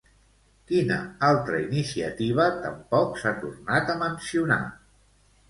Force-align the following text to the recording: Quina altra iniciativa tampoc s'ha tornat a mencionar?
Quina 0.69 0.95
altra 1.27 1.59
iniciativa 1.65 2.47
tampoc 2.65 3.21
s'ha 3.25 3.35
tornat 3.45 3.95
a 3.97 3.99
mencionar? 4.03 4.61